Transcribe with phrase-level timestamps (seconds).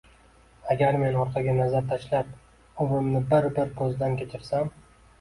[0.75, 2.33] …Agar men orqaga nazar tashlab,
[2.87, 4.79] umrimni bir-bir ko‘zdan kechirsam